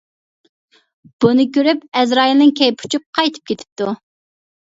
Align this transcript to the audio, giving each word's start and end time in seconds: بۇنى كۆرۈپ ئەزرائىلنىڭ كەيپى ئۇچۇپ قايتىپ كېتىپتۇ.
بۇنى 1.25 1.45
كۆرۈپ 1.57 1.83
ئەزرائىلنىڭ 2.01 2.53
كەيپى 2.61 2.89
ئۇچۇپ 2.89 3.05
قايتىپ 3.19 3.51
كېتىپتۇ. 3.53 3.93